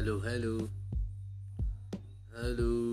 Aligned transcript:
hello 0.00 0.18
hello. 0.20 0.68
Hello. 2.32 2.89